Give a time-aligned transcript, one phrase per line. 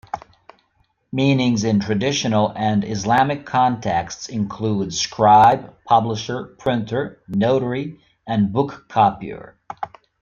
[1.11, 9.59] Meanings in traditional and Islamic contexts include "scribe", "publisher", "printer", "notary" and "book-copier".